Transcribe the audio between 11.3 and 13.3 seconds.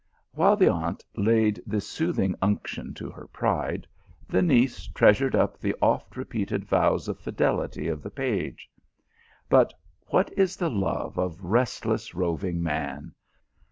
restless, roving man